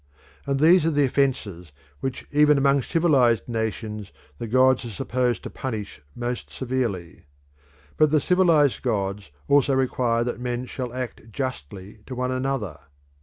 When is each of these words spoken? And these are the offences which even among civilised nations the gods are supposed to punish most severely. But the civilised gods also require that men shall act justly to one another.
And 0.47 0.59
these 0.59 0.83
are 0.83 0.89
the 0.89 1.05
offences 1.05 1.71
which 1.99 2.25
even 2.31 2.57
among 2.57 2.81
civilised 2.81 3.47
nations 3.47 4.11
the 4.39 4.47
gods 4.47 4.83
are 4.83 4.89
supposed 4.89 5.43
to 5.43 5.51
punish 5.51 6.01
most 6.15 6.49
severely. 6.49 7.25
But 7.97 8.09
the 8.09 8.19
civilised 8.19 8.81
gods 8.81 9.29
also 9.47 9.75
require 9.75 10.23
that 10.23 10.39
men 10.39 10.65
shall 10.65 10.91
act 10.91 11.31
justly 11.31 11.99
to 12.07 12.15
one 12.15 12.31
another. 12.31 12.79